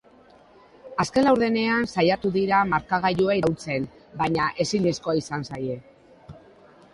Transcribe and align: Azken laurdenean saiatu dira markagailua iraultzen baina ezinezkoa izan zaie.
Azken 1.01 1.27
laurdenean 1.27 1.85
saiatu 1.95 2.31
dira 2.37 2.61
markagailua 2.71 3.37
iraultzen 3.41 3.85
baina 4.23 4.49
ezinezkoa 4.67 5.17
izan 5.21 5.47
zaie. 5.53 5.79